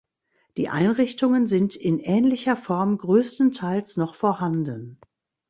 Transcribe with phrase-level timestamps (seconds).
[0.57, 4.97] Die Einrichtungen sind in ähnlicher Form größtenteils noch vorhanden.